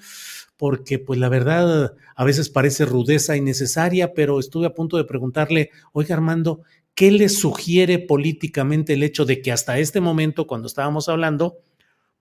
porque 0.62 1.00
pues 1.00 1.20
la 1.20 1.28
verdad 1.28 1.96
a 2.16 2.24
veces 2.24 2.52
parece 2.52 2.86
rudeza 2.86 3.36
innecesaria, 3.36 4.14
pero 4.14 4.40
estuve 4.40 4.68
a 4.68 4.76
punto 4.76 4.96
de 4.96 5.06
preguntarle, 5.06 5.72
oiga 5.92 6.14
Armando, 6.14 6.62
¿qué 6.94 7.10
le 7.10 7.30
sugiere 7.30 7.98
políticamente 7.98 8.94
el 8.94 9.02
hecho 9.02 9.26
de 9.26 9.42
que 9.42 9.52
hasta 9.52 9.80
este 9.80 10.02
momento, 10.02 10.46
cuando 10.46 10.68
estábamos 10.68 11.10
hablando, 11.10 11.58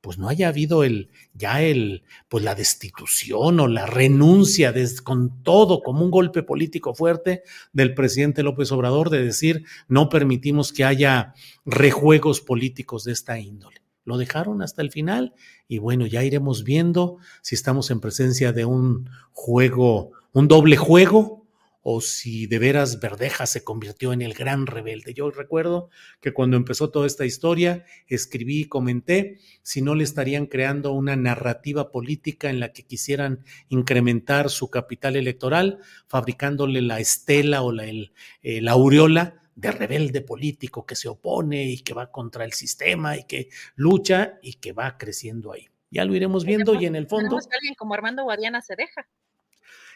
pues 0.00 0.16
no 0.16 0.30
haya 0.30 0.49
habido 0.49 0.85
el, 0.85 1.11
ya 1.35 1.61
el, 1.61 2.02
pues 2.30 2.42
la 2.42 2.54
destitución 2.54 3.61
o 3.61 3.68
la 3.68 3.85
renuncia 3.85 4.73
con 5.04 5.42
todo 5.42 5.82
como 5.82 6.02
un 6.02 6.11
golpe 6.11 6.42
político 6.42 6.94
fuerte 6.94 7.42
del 7.75 7.92
presidente 7.92 8.42
López 8.42 8.73
Obrador 8.73 9.11
de 9.11 9.23
decir 9.23 9.66
no 9.87 10.09
permitimos 10.09 10.73
que 10.73 10.85
haya 10.85 11.35
rejuegos 11.66 12.40
políticos 12.40 13.04
de 13.04 13.12
esta 13.12 13.38
índole. 13.38 13.79
Lo 14.04 14.19
dejaron 14.19 14.62
hasta 14.62 14.83
el 14.83 14.90
final 14.90 15.35
y 15.69 15.78
bueno, 15.78 16.07
ya 16.07 16.25
iremos 16.25 16.64
viendo 16.64 17.19
si 17.42 17.54
estamos 17.54 17.90
en 17.90 18.00
presencia 18.00 18.52
de 18.52 18.64
un 18.64 19.11
juego, 19.33 20.12
un 20.33 20.49
doble 20.49 20.76
juego 20.76 21.40
o 21.83 22.00
si 22.00 22.47
de 22.47 22.59
veras 22.59 23.00
Verdeja 23.00 23.47
se 23.47 23.64
convirtió 23.64 24.12
en 24.12 24.23
el 24.23 24.35
gran 24.35 24.66
rebelde. 24.66 25.14
Yo 25.14 25.30
recuerdo 25.30 25.88
que 26.21 26.33
cuando 26.33 26.57
empezó 26.57 26.90
toda 26.90 27.07
esta 27.07 27.25
historia, 27.25 27.85
escribí 28.07 28.61
y 28.61 28.64
comenté 28.66 29.38
si 29.62 29.80
no 29.80 29.95
le 29.95 30.04
estarían 30.04 30.47
creando 30.47 30.92
una 30.92 31.16
narrativa 31.16 31.90
política 31.90 32.50
en 32.50 32.61
la 32.61 32.73
que 32.73 32.85
quisieran 32.85 33.45
incrementar 33.69 34.50
su 34.50 34.69
capital 34.69 35.16
electoral, 35.16 35.78
fabricándole 36.07 36.83
la 36.83 37.00
estela 37.00 37.62
o 37.62 37.73
la, 37.73 37.87
eh, 37.87 38.11
la 38.42 38.73
aureola 38.73 39.39
de 39.54 39.73
rebelde 39.73 40.21
político 40.21 40.87
que 40.87 40.97
se 40.97 41.09
opone 41.09 41.64
y 41.64 41.78
que 41.80 41.95
va 41.95 42.11
contra 42.11 42.45
el 42.45 42.52
sistema 42.52 43.16
y 43.16 43.25
que 43.25 43.49
lucha 43.75 44.38
y 44.42 44.54
que 44.54 44.73
va 44.73 44.97
creciendo 44.99 45.52
ahí. 45.52 45.69
Ya 45.90 46.04
lo 46.04 46.14
iremos 46.14 46.45
viendo 46.45 46.75
y 46.75 46.87
en 46.87 46.97
el 46.97 47.07
fondo... 47.07 47.37
alguien 47.37 47.75
como 47.76 47.95
Armando 47.95 48.23
Guadiana 48.23 48.62
se 48.62 48.76
deja. 48.76 49.09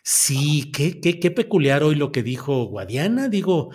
Sí, 0.03 0.71
qué, 0.73 1.01
qué, 1.01 1.19
qué 1.19 1.31
peculiar 1.31 1.83
hoy 1.83 1.95
lo 1.95 2.13
que 2.13 2.23
dijo 2.23 2.65
Guadiana. 2.65 3.29
Digo, 3.29 3.71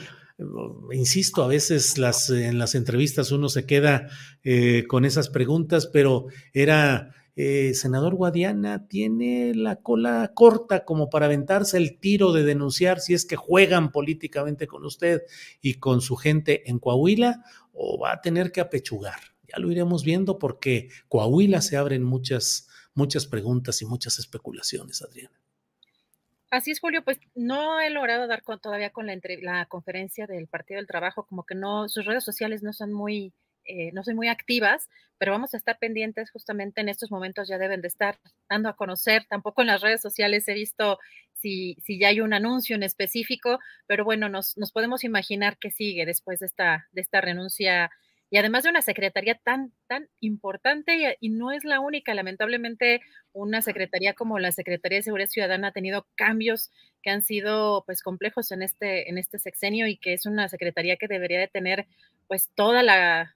insisto, 0.92 1.44
a 1.44 1.48
veces 1.48 1.98
las, 1.98 2.30
en 2.30 2.60
las 2.60 2.76
entrevistas 2.76 3.32
uno 3.32 3.50
se 3.50 3.66
queda 3.66 4.10
eh, 4.44 4.86
con 4.88 5.06
esas 5.06 5.30
preguntas, 5.30 5.88
pero 5.88 6.28
era, 6.54 7.16
eh, 7.36 7.74
senador 7.74 8.16
Guadiana, 8.16 8.88
¿tiene 8.88 9.54
la 9.56 9.78
cola 9.78 10.32
corta 10.34 10.86
como 10.86 11.10
para 11.10 11.28
aventarse 11.28 11.78
el 11.78 12.00
tiro 12.00 12.34
de 12.34 12.44
denunciar 12.44 13.00
si 13.00 13.14
es 13.14 13.26
que 13.26 13.36
juegan 13.36 13.92
políticamente 13.92 14.68
con 14.68 14.86
usted 14.86 15.22
y 15.62 15.76
con 15.76 16.02
su 16.02 16.16
gente 16.16 16.70
en 16.70 16.80
Coahuila 16.80 17.44
o 17.72 18.00
va 18.00 18.14
a 18.14 18.22
tener 18.22 18.52
que 18.52 18.62
apechugar? 18.62 19.20
Ya 19.48 19.60
lo 19.60 19.72
iremos 19.72 20.04
viendo 20.04 20.38
porque 20.38 20.90
Coahuila 21.08 21.62
se 21.62 21.78
abren 21.78 22.04
muchas, 22.04 22.68
muchas 22.94 23.26
preguntas 23.26 23.82
y 23.82 23.86
muchas 23.86 24.20
especulaciones, 24.20 25.02
Adriana. 25.02 25.40
Así 26.52 26.72
es, 26.72 26.80
Julio, 26.80 27.04
pues 27.04 27.20
no 27.36 27.80
he 27.80 27.92
logrado 27.92 28.26
dar 28.28 28.42
todavía 28.60 28.90
con 28.90 29.06
la, 29.06 29.16
la 29.42 29.66
conferencia 29.68 30.26
del 30.26 30.48
Partido 30.48 30.80
del 30.80 30.88
Trabajo, 30.88 31.26
como 31.26 31.46
que 31.46 31.54
no, 31.54 31.88
sus 31.90 32.06
redes 32.06 32.24
sociales 32.24 32.64
no 32.64 32.74
son 32.74 32.92
muy, 32.92 33.34
eh, 33.70 33.92
no 33.94 34.04
son 34.04 34.16
muy 34.16 34.28
activas, 34.28 34.90
pero 35.20 35.32
vamos 35.32 35.54
a 35.54 35.58
estar 35.58 35.78
pendientes 35.78 36.32
justamente 36.32 36.82
en 36.82 36.90
estos 36.90 37.12
momentos, 37.12 37.48
ya 37.48 37.60
deben 37.60 37.82
de 37.82 37.88
estar 37.88 38.18
dando 38.50 38.68
a 38.68 38.76
conocer, 38.76 39.26
tampoco 39.30 39.62
en 39.62 39.68
las 39.68 39.82
redes 39.82 40.02
sociales 40.02 40.48
he 40.48 40.56
visto 40.56 40.98
si, 41.36 41.78
si 41.84 42.00
ya 42.00 42.08
hay 42.08 42.20
un 42.20 42.34
anuncio 42.34 42.76
en 42.76 42.82
específico, 42.82 43.60
pero 43.86 44.04
bueno, 44.04 44.28
nos, 44.28 44.58
nos 44.58 44.72
podemos 44.72 45.04
imaginar 45.04 45.58
qué 45.60 45.70
sigue 45.70 46.08
después 46.08 46.40
de 46.40 46.48
esta, 46.48 46.88
de 46.94 47.02
esta 47.02 47.22
renuncia 47.22 47.92
y 48.32 48.38
además 48.38 48.64
de 48.64 48.70
una 48.70 48.82
secretaría 48.82 49.36
tan, 49.36 49.72
tan 49.88 50.08
importante 50.20 51.18
y, 51.20 51.30
no 51.30 51.52
es 51.52 51.64
la 51.64 51.80
única, 51.80 52.14
lamentablemente 52.14 53.02
una 53.34 53.62
secretaría 53.62 54.14
como 54.14 54.40
la 54.40 54.52
Secretaría 54.52 55.00
de 55.00 55.04
Seguridad 55.04 55.30
Ciudadana 55.30 55.68
ha 55.68 55.72
tenido 55.72 56.08
cambios 56.16 56.72
que 57.02 57.10
han 57.10 57.22
sido 57.22 57.84
pues 57.86 58.04
complejos 58.04 58.52
en 58.52 58.62
este, 58.62 59.10
en 59.10 59.18
este 59.18 59.40
sexenio 59.40 59.88
y 59.88 59.98
que 59.98 60.14
es 60.14 60.26
una 60.26 60.48
secretaría 60.48 60.98
que 60.98 61.08
debería 61.08 61.40
de 61.40 61.48
tener 61.48 61.88
pues 62.28 62.52
toda 62.56 62.84
la, 62.84 63.36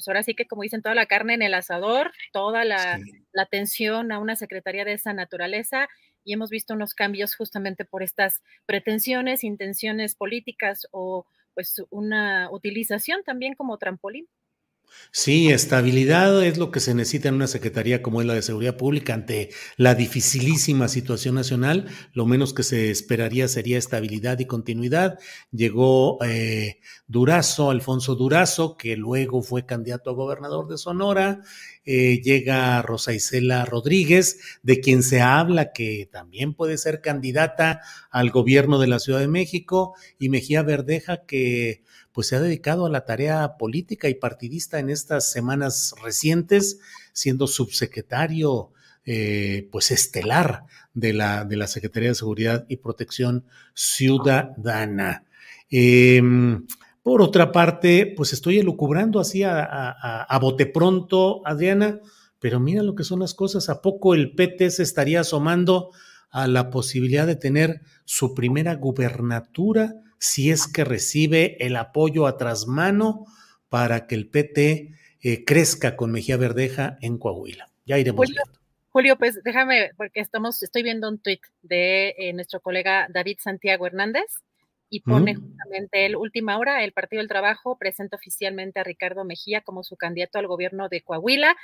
pues 0.00 0.08
ahora 0.08 0.22
sí 0.22 0.34
que 0.34 0.46
como 0.46 0.62
dicen, 0.62 0.80
toda 0.80 0.94
la 0.94 1.04
carne 1.04 1.34
en 1.34 1.42
el 1.42 1.52
asador, 1.52 2.10
toda 2.32 2.64
la, 2.64 2.98
la 3.32 3.42
atención 3.42 4.12
a 4.12 4.18
una 4.18 4.34
secretaría 4.34 4.86
de 4.86 4.94
esa 4.94 5.12
naturaleza 5.12 5.88
y 6.24 6.32
hemos 6.32 6.48
visto 6.48 6.72
unos 6.72 6.94
cambios 6.94 7.36
justamente 7.36 7.84
por 7.84 8.02
estas 8.02 8.42
pretensiones, 8.64 9.44
intenciones 9.44 10.14
políticas 10.14 10.88
o 10.90 11.26
pues 11.52 11.82
una 11.90 12.48
utilización 12.50 13.22
también 13.24 13.54
como 13.54 13.76
trampolín. 13.76 14.26
Sí, 15.12 15.50
estabilidad 15.50 16.44
es 16.44 16.56
lo 16.56 16.70
que 16.70 16.78
se 16.78 16.94
necesita 16.94 17.28
en 17.28 17.34
una 17.34 17.46
secretaría 17.48 18.00
como 18.00 18.20
es 18.20 18.26
la 18.26 18.34
de 18.34 18.42
Seguridad 18.42 18.76
Pública 18.76 19.12
ante 19.12 19.50
la 19.76 19.94
dificilísima 19.94 20.88
situación 20.88 21.34
nacional. 21.34 21.88
Lo 22.12 22.26
menos 22.26 22.54
que 22.54 22.62
se 22.62 22.90
esperaría 22.90 23.48
sería 23.48 23.78
estabilidad 23.78 24.38
y 24.38 24.46
continuidad. 24.46 25.18
Llegó 25.50 26.18
eh, 26.24 26.80
Durazo, 27.08 27.70
Alfonso 27.70 28.14
Durazo, 28.14 28.76
que 28.76 28.96
luego 28.96 29.42
fue 29.42 29.66
candidato 29.66 30.10
a 30.10 30.14
gobernador 30.14 30.68
de 30.68 30.78
Sonora. 30.78 31.40
Eh, 31.84 32.20
llega 32.22 32.82
Rosa 32.82 33.12
Isela 33.12 33.64
Rodríguez, 33.64 34.38
de 34.62 34.80
quien 34.80 35.02
se 35.02 35.22
habla 35.22 35.72
que 35.72 36.08
también 36.12 36.54
puede 36.54 36.76
ser 36.78 37.00
candidata 37.00 37.80
al 38.10 38.30
gobierno 38.30 38.78
de 38.78 38.86
la 38.86 38.98
Ciudad 38.98 39.20
de 39.20 39.28
México, 39.28 39.94
y 40.18 40.28
Mejía 40.28 40.62
Verdeja, 40.62 41.24
que 41.24 41.82
pues 42.12 42.28
se 42.28 42.36
ha 42.36 42.40
dedicado 42.40 42.86
a 42.86 42.90
la 42.90 43.04
tarea 43.04 43.56
política 43.56 44.08
y 44.08 44.14
partidista 44.14 44.78
en 44.78 44.90
estas 44.90 45.30
semanas 45.30 45.94
recientes, 46.02 46.80
siendo 47.12 47.46
subsecretario 47.46 48.72
eh, 49.06 49.68
pues 49.72 49.90
estelar 49.90 50.64
de 50.92 51.14
la, 51.14 51.44
de 51.44 51.56
la 51.56 51.66
Secretaría 51.66 52.10
de 52.10 52.14
Seguridad 52.14 52.66
y 52.68 52.76
Protección 52.76 53.46
Ciudadana. 53.74 55.24
Em, 55.70 56.66
por 57.02 57.22
otra 57.22 57.50
parte, 57.52 58.12
pues 58.16 58.32
estoy 58.32 58.58
elucubrando 58.58 59.20
así 59.20 59.42
a, 59.42 59.62
a, 59.62 60.38
bote 60.38 60.66
pronto, 60.66 61.40
Adriana, 61.46 62.00
pero 62.38 62.60
mira 62.60 62.82
lo 62.82 62.94
que 62.94 63.04
son 63.04 63.20
las 63.20 63.34
cosas. 63.34 63.68
¿A 63.70 63.80
poco 63.80 64.14
el 64.14 64.34
PT 64.34 64.70
se 64.70 64.82
estaría 64.82 65.20
asomando 65.20 65.90
a 66.30 66.46
la 66.46 66.70
posibilidad 66.70 67.26
de 67.26 67.36
tener 67.36 67.80
su 68.04 68.34
primera 68.34 68.74
gubernatura 68.74 69.94
si 70.18 70.50
es 70.50 70.66
que 70.66 70.84
recibe 70.84 71.56
el 71.64 71.76
apoyo 71.76 72.26
a 72.26 72.36
trasmano 72.36 73.24
para 73.68 74.06
que 74.06 74.14
el 74.14 74.28
PT 74.28 74.94
eh, 75.22 75.44
crezca 75.44 75.96
con 75.96 76.12
Mejía 76.12 76.36
Verdeja 76.36 76.98
en 77.00 77.18
Coahuila. 77.18 77.70
Ya 77.86 77.98
iremos 77.98 78.26
Julio, 78.26 78.42
Julio, 78.90 79.18
pues 79.18 79.40
déjame, 79.42 79.90
porque 79.96 80.20
estamos, 80.20 80.62
estoy 80.62 80.82
viendo 80.82 81.08
un 81.08 81.18
tuit 81.18 81.40
de 81.62 82.10
eh, 82.18 82.32
nuestro 82.34 82.60
colega 82.60 83.08
David 83.10 83.38
Santiago 83.40 83.86
Hernández 83.86 84.26
y 84.90 85.00
pone 85.00 85.36
justamente 85.36 86.04
el 86.04 86.16
última 86.16 86.58
hora, 86.58 86.82
el 86.82 86.92
Partido 86.92 87.20
del 87.20 87.28
Trabajo 87.28 87.78
presenta 87.78 88.16
oficialmente 88.16 88.80
a 88.80 88.84
Ricardo 88.84 89.24
Mejía 89.24 89.60
como 89.60 89.84
su 89.84 89.96
candidato 89.96 90.38
al 90.38 90.48
gobierno 90.48 90.88
de 90.88 91.02
Coahuila 91.02 91.56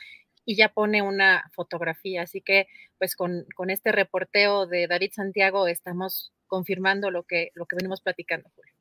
y 0.44 0.56
ya 0.56 0.68
pone 0.68 1.02
una 1.02 1.50
fotografía. 1.52 2.22
Así 2.22 2.40
que, 2.40 2.68
pues 2.98 3.16
con, 3.16 3.44
con 3.56 3.68
este 3.68 3.90
reporteo 3.90 4.66
de 4.66 4.86
David 4.86 5.10
Santiago 5.12 5.66
estamos 5.66 6.32
confirmando 6.46 7.10
lo 7.10 7.24
que, 7.24 7.50
lo 7.54 7.66
que 7.66 7.74
venimos 7.76 8.00
platicando, 8.00 8.48
Julio. 8.54 8.72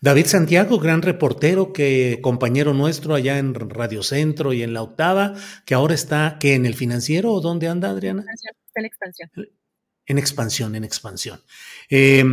David 0.00 0.26
Santiago, 0.26 0.78
gran 0.78 1.02
reportero, 1.02 1.72
que 1.72 2.18
compañero 2.22 2.74
nuestro 2.74 3.14
allá 3.14 3.38
en 3.38 3.54
Radio 3.54 4.02
Centro 4.02 4.52
y 4.52 4.62
en 4.62 4.74
la 4.74 4.82
octava, 4.82 5.34
que 5.64 5.74
ahora 5.74 5.94
está 5.94 6.38
que 6.40 6.54
en 6.54 6.66
el 6.66 6.74
financiero 6.74 7.32
o 7.32 7.40
dónde 7.40 7.68
anda 7.68 7.90
Adriana? 7.90 8.24
Está 8.32 8.80
en 8.80 8.86
expansión. 8.86 9.30
En 10.06 10.18
expansión, 10.18 10.74
en 10.74 10.84
expansión. 10.84 11.40
Eh, 11.88 12.24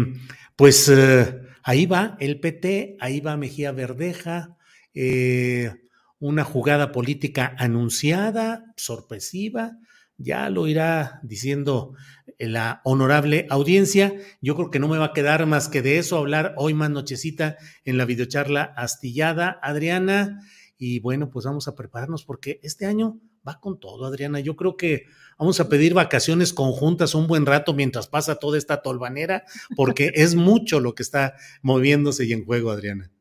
pues 0.56 0.90
eh, 0.90 1.47
ahí 1.68 1.86
va 1.86 2.16
el 2.22 2.40
PT, 2.40 2.96
ahí 3.02 3.20
va 3.20 3.36
Mejía 3.36 3.74
Verdeja, 3.74 4.56
eh, 4.94 5.76
una 6.18 6.46
jugada 6.46 6.94
política 6.94 7.54
anunciada, 7.58 8.74
sorpresiva, 8.78 9.78
ya 10.18 10.50
lo 10.50 10.68
irá 10.68 11.20
diciendo 11.24 11.94
la 12.40 12.80
honorable 12.86 13.48
audiencia. 13.50 14.16
Yo 14.42 14.56
creo 14.56 14.72
que 14.72 14.80
no 14.80 14.88
me 14.88 14.98
va 14.98 15.08
a 15.08 15.14
quedar 15.14 15.46
más 15.46 15.68
que 15.68 15.82
de 15.82 15.98
eso 15.98 16.18
hablar 16.18 16.54
hoy 16.56 16.74
más 16.74 16.90
nochecita 16.90 17.58
en 17.84 17.98
la 17.98 18.06
videocharla 18.06 18.64
astillada, 18.64 19.60
Adriana. 19.62 20.40
Y 20.78 21.02
bueno, 21.02 21.30
pues 21.30 21.46
vamos 21.46 21.68
a 21.68 21.76
prepararnos 21.76 22.24
porque 22.24 22.62
este 22.64 22.86
año 22.86 23.20
va 23.48 23.60
con 23.60 23.80
todo, 23.80 24.06
Adriana. 24.06 24.40
Yo 24.40 24.56
creo 24.56 24.78
que 24.78 25.06
vamos 25.38 25.60
a 25.60 25.70
pedir 25.70 25.94
vacaciones 25.94 26.54
conjuntas 26.54 27.16
un 27.16 27.28
buen 27.28 27.46
rato 27.46 27.74
mientras 27.74 28.08
pasa 28.08 28.36
toda 28.36 28.58
esta 28.58 28.82
tolvanera, 28.82 29.44
porque 29.76 30.12
es 30.16 30.36
mucho 30.36 30.80
lo 30.80 30.96
que 30.96 31.04
está 31.04 31.36
moviéndose 31.62 32.26
y 32.26 32.34
en 32.34 32.46
juego, 32.46 32.72
Adriana. 32.72 33.12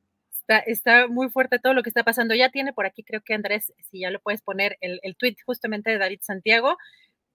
Está, 0.66 1.08
muy 1.08 1.28
fuerte 1.28 1.58
todo 1.58 1.74
lo 1.74 1.82
que 1.82 1.90
está 1.90 2.04
pasando. 2.04 2.34
Ya 2.34 2.50
tiene 2.50 2.72
por 2.72 2.86
aquí, 2.86 3.02
creo 3.02 3.20
que 3.24 3.34
Andrés, 3.34 3.72
si 3.90 4.00
ya 4.00 4.10
lo 4.10 4.20
puedes 4.20 4.42
poner, 4.42 4.76
el, 4.80 5.00
el 5.02 5.16
tweet 5.16 5.36
justamente 5.44 5.90
de 5.90 5.98
David 5.98 6.20
Santiago. 6.22 6.76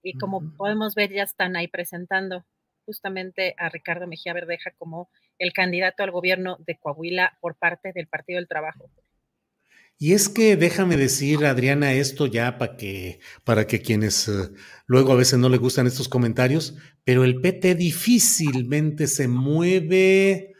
Y 0.02 0.18
como 0.18 0.56
podemos 0.56 0.94
ver, 0.94 1.12
ya 1.12 1.22
están 1.22 1.54
ahí 1.56 1.68
presentando 1.68 2.44
justamente 2.84 3.54
a 3.58 3.68
Ricardo 3.68 4.06
Mejía 4.06 4.32
Verdeja 4.32 4.72
como 4.78 5.10
el 5.38 5.52
candidato 5.52 6.02
al 6.02 6.10
gobierno 6.10 6.56
de 6.66 6.78
Coahuila 6.78 7.38
por 7.40 7.56
parte 7.56 7.92
del 7.92 8.08
Partido 8.08 8.38
del 8.38 8.48
Trabajo. 8.48 8.90
Y 10.02 10.14
es 10.14 10.28
que 10.28 10.56
déjame 10.56 10.96
decir, 10.96 11.46
Adriana, 11.46 11.92
esto 11.92 12.26
ya 12.26 12.58
para 12.58 12.76
que, 12.76 13.20
para 13.44 13.68
que 13.68 13.82
quienes 13.82 14.26
eh, 14.26 14.50
luego 14.86 15.12
a 15.12 15.14
veces 15.14 15.38
no 15.38 15.48
le 15.48 15.58
gustan 15.58 15.86
estos 15.86 16.08
comentarios, 16.08 16.74
pero 17.04 17.22
el 17.22 17.40
PT 17.40 17.76
difícilmente 17.76 19.06
se 19.06 19.28
mueve 19.28 20.54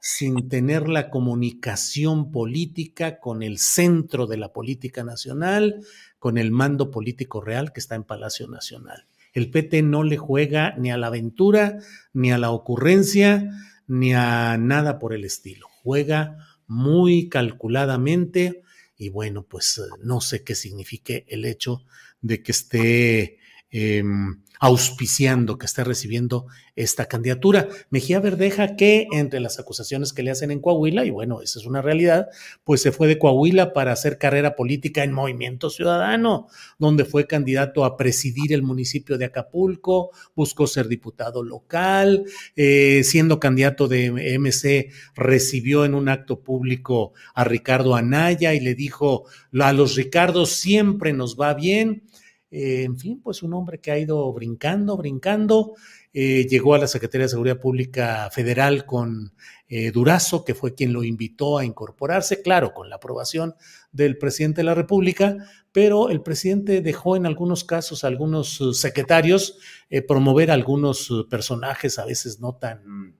sin 0.00 0.48
tener 0.48 0.88
la 0.88 1.10
comunicación 1.10 2.32
política 2.32 3.20
con 3.20 3.44
el 3.44 3.58
centro 3.58 4.26
de 4.26 4.36
la 4.36 4.52
política 4.52 5.04
nacional, 5.04 5.76
con 6.18 6.36
el 6.36 6.50
mando 6.50 6.90
político 6.90 7.40
real 7.40 7.72
que 7.72 7.78
está 7.78 7.94
en 7.94 8.02
Palacio 8.02 8.48
Nacional. 8.48 9.06
El 9.32 9.48
PT 9.52 9.82
no 9.82 10.02
le 10.02 10.16
juega 10.16 10.74
ni 10.76 10.90
a 10.90 10.96
la 10.96 11.06
aventura, 11.06 11.78
ni 12.12 12.32
a 12.32 12.38
la 12.38 12.50
ocurrencia, 12.50 13.48
ni 13.86 14.14
a 14.14 14.56
nada 14.58 14.98
por 14.98 15.14
el 15.14 15.24
estilo. 15.24 15.68
Juega 15.84 16.36
muy 16.66 17.28
calculadamente 17.28 18.64
y 18.98 19.08
bueno, 19.10 19.44
pues 19.44 19.80
no 20.02 20.20
sé 20.20 20.42
qué 20.42 20.54
signifique 20.54 21.24
el 21.28 21.44
hecho 21.44 21.84
de 22.20 22.42
que 22.42 22.52
esté 22.52 23.38
em, 23.70 24.42
auspiciando, 24.60 25.58
que 25.58 25.66
esté 25.66 25.84
recibiendo 25.84 26.46
esta 26.76 27.06
candidatura. 27.06 27.68
Mejía 27.90 28.20
Verdeja, 28.20 28.76
que 28.76 29.08
entre 29.12 29.40
las 29.40 29.58
acusaciones 29.58 30.12
que 30.12 30.22
le 30.22 30.30
hacen 30.30 30.50
en 30.50 30.60
Coahuila, 30.60 31.04
y 31.04 31.10
bueno, 31.10 31.42
esa 31.42 31.58
es 31.58 31.66
una 31.66 31.82
realidad, 31.82 32.28
pues 32.64 32.82
se 32.82 32.92
fue 32.92 33.08
de 33.08 33.18
Coahuila 33.18 33.72
para 33.72 33.92
hacer 33.92 34.18
carrera 34.18 34.54
política 34.54 35.02
en 35.02 35.12
Movimiento 35.12 35.70
Ciudadano, 35.70 36.48
donde 36.78 37.04
fue 37.04 37.26
candidato 37.26 37.84
a 37.84 37.96
presidir 37.96 38.52
el 38.52 38.62
municipio 38.62 39.18
de 39.18 39.26
Acapulco, 39.26 40.10
buscó 40.34 40.66
ser 40.66 40.88
diputado 40.88 41.42
local, 41.42 42.24
eh, 42.56 43.02
siendo 43.04 43.40
candidato 43.40 43.88
de 43.88 44.38
MC, 44.38 44.90
recibió 45.14 45.84
en 45.84 45.94
un 45.94 46.08
acto 46.08 46.40
público 46.40 47.12
a 47.34 47.44
Ricardo 47.44 47.96
Anaya 47.96 48.54
y 48.54 48.60
le 48.60 48.74
dijo, 48.74 49.24
a 49.58 49.72
los 49.72 49.96
Ricardos 49.96 50.50
siempre 50.50 51.12
nos 51.12 51.36
va 51.36 51.54
bien 51.54 52.02
eh, 52.50 52.84
en 52.84 52.96
fin, 52.96 53.20
pues 53.22 53.42
un 53.42 53.52
hombre 53.52 53.78
que 53.78 53.90
ha 53.90 53.98
ido 53.98 54.32
brincando, 54.32 54.96
brincando. 54.96 55.74
Eh, 56.12 56.46
llegó 56.48 56.74
a 56.74 56.78
la 56.78 56.88
Secretaría 56.88 57.26
de 57.26 57.30
Seguridad 57.30 57.60
Pública 57.60 58.30
Federal 58.32 58.86
con 58.86 59.34
eh, 59.68 59.90
Durazo, 59.90 60.44
que 60.44 60.54
fue 60.54 60.74
quien 60.74 60.94
lo 60.94 61.04
invitó 61.04 61.58
a 61.58 61.64
incorporarse, 61.66 62.40
claro, 62.40 62.72
con 62.72 62.88
la 62.88 62.96
aprobación 62.96 63.54
del 63.92 64.16
presidente 64.16 64.60
de 64.60 64.64
la 64.64 64.74
República, 64.74 65.36
pero 65.72 66.08
el 66.08 66.22
presidente 66.22 66.80
dejó 66.80 67.16
en 67.16 67.26
algunos 67.26 67.64
casos 67.64 68.02
a 68.02 68.06
algunos 68.06 68.62
secretarios 68.72 69.58
promover 70.06 70.50
algunos 70.50 71.12
personajes 71.30 71.98
a 71.98 72.06
veces 72.06 72.40
no 72.40 72.56
tan, 72.56 73.16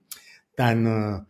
tan 0.55 1.29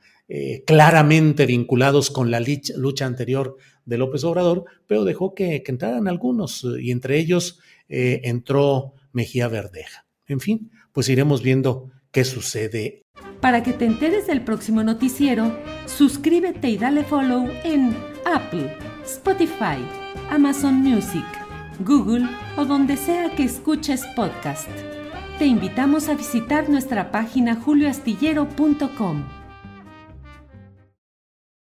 claramente 0.66 1.46
vinculados 1.46 2.11
con 2.11 2.30
la 2.30 2.40
lucha 2.76 3.06
anterior 3.06 3.56
de 3.88 3.98
López 3.98 4.22
Obrador, 4.24 4.66
pero 4.87 5.05
dejó 5.05 5.35
que, 5.35 5.64
entraran 5.66 6.09
algunos, 6.09 6.64
y 6.81 6.90
entre 6.90 7.18
ellos 7.18 7.59
eh, 7.88 8.20
entró 8.24 8.92
Mejía 9.12 9.48
Verdeja. 9.48 10.05
En 10.27 10.40
fin, 10.40 10.70
pues 10.92 11.09
iremos 11.09 11.42
viendo 11.42 11.90
qué 12.11 12.24
sucede. 12.24 13.03
Para 13.40 13.62
que 13.62 13.72
te 13.72 13.87
enteres 13.87 14.27
del 14.27 14.44
próximo 14.44 14.83
noticiero, 14.85 15.57
suscríbete 15.87 16.68
y 16.68 16.77
dale 16.77 17.03
follow 17.03 17.48
en 17.64 17.96
Apple, 18.27 18.77
Spotify, 19.05 19.79
Amazon 20.29 20.74
Music, 20.74 21.24
Google 21.81 22.27
o 22.57 22.66
donde 22.66 22.96
sea 22.96 23.35
que 23.35 23.44
escuches 23.44 24.05
podcast. 24.14 24.68
Te 25.38 25.46
invitamos 25.46 26.09
a 26.09 26.14
visitar 26.14 26.68
nuestra 26.68 27.11
página 27.11 27.55
julioastillero.com. 27.57 29.38